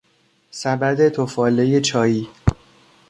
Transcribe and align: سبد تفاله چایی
سبد 0.51 1.09
تفاله 1.09 1.79
چایی 1.81 2.29